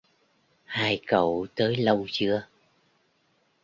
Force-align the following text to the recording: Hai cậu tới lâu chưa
Hai 0.65 1.01
cậu 1.07 1.47
tới 1.55 1.75
lâu 1.75 2.05
chưa 2.11 2.45